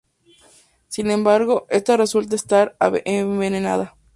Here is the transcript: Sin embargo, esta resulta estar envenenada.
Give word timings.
Sin 0.87 1.11
embargo, 1.11 1.67
esta 1.69 1.95
resulta 1.95 2.35
estar 2.35 2.75
envenenada. 3.05 3.97